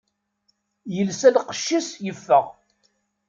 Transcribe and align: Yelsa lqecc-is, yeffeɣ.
Yelsa 0.95 1.29
lqecc-is, 1.35 1.87
yeffeɣ. 2.05 2.45